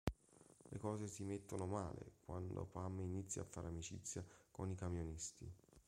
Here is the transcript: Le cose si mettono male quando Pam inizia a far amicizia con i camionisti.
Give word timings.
Le 0.71 0.79
cose 0.79 1.05
si 1.05 1.23
mettono 1.23 1.67
male 1.67 2.13
quando 2.25 2.65
Pam 2.65 3.01
inizia 3.01 3.43
a 3.43 3.47
far 3.47 3.65
amicizia 3.65 4.25
con 4.49 4.67
i 4.71 4.75
camionisti. 4.75 5.47